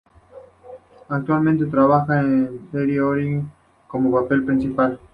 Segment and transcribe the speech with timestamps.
[1.09, 3.51] Actualmente trabaja en la serie Origin,
[3.87, 4.99] como papel principal.